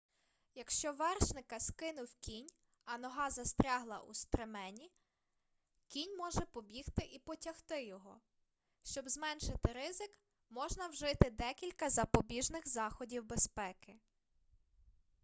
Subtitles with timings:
[0.55, 2.47] якщо вершника скинув кінь
[2.85, 4.91] а нога застрягла у стремені
[5.87, 8.21] кінь може побігти і потягти його
[8.83, 10.11] щоб зменшити ризик
[10.49, 13.99] можна вжити декілька запобіжних заходів безпеки